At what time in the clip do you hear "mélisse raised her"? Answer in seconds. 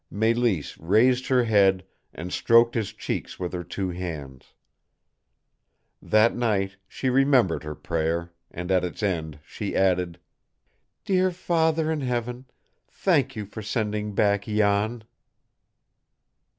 0.11-1.43